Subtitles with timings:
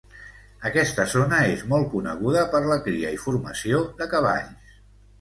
[0.69, 4.79] Aquesta zona és molt coneguda per la cria i formació de cavalls.